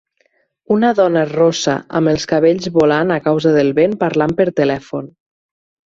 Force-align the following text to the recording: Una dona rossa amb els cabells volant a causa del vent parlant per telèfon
Una 0.75 0.89
dona 0.99 1.25
rossa 1.33 1.75
amb 2.01 2.13
els 2.13 2.27
cabells 2.33 2.71
volant 2.81 3.17
a 3.19 3.21
causa 3.29 3.55
del 3.61 3.73
vent 3.83 3.97
parlant 4.07 4.39
per 4.41 4.53
telèfon 4.63 5.17